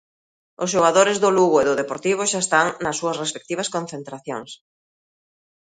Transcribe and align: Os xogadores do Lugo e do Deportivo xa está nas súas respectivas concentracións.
Os 0.63 0.71
xogadores 0.73 1.17
do 1.23 1.29
Lugo 1.37 1.57
e 1.59 1.67
do 1.69 1.79
Deportivo 1.81 2.21
xa 2.31 2.39
está 2.45 2.61
nas 2.83 2.97
súas 2.99 3.19
respectivas 3.23 3.71
concentracións. 3.75 4.51